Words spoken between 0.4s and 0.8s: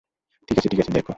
ঠিক আছে, ঠিক